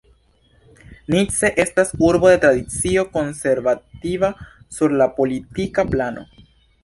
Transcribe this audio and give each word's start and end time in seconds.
Nice 1.15 1.51
estas 1.63 1.91
urbo 2.07 2.27
de 2.31 2.39
tradicio 2.45 3.03
konservativa 3.17 4.33
sur 4.77 4.95
la 5.03 5.09
politika 5.21 5.85
plano. 5.93 6.25